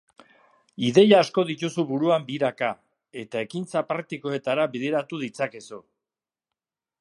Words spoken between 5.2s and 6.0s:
ditzakezu.